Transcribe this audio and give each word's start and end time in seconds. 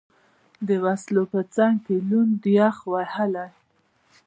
د 0.67 0.69
وسلو 0.85 1.23
په 1.31 1.39
څنګ 1.55 1.75
کې، 1.85 1.95
لوند، 2.09 2.39
یخ 2.59 2.75
وهلی. 2.91 3.49